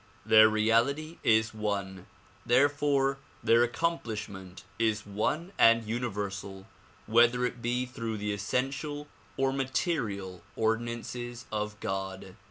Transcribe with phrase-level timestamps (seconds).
[0.25, 2.07] Their reality is one,
[2.43, 6.65] therefore their accomplishment is one and universal
[7.05, 12.35] whether it be through the essential or material ordinances of God.